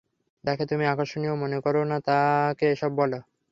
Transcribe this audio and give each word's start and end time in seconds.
যাকে 0.43 0.63
তুমি 0.65 0.83
আকর্ষণীয় 0.87 1.35
মনে 1.35 1.57
কর 1.63 1.75
না 1.85 1.97
তাকে 2.07 2.65
এসব 2.73 2.91
বল। 2.99 3.11